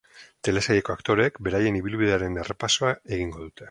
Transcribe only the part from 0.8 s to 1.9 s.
aktoreek beraien